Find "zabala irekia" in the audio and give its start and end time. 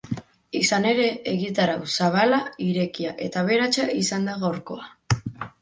1.97-3.13